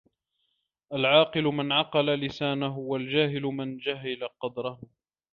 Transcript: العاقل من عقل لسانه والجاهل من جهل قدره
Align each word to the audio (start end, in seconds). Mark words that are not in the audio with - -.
العاقل 0.93 1.43
من 1.43 1.71
عقل 1.71 2.05
لسانه 2.15 2.77
والجاهل 2.77 3.41
من 3.43 3.77
جهل 3.77 4.27
قدره 4.39 4.79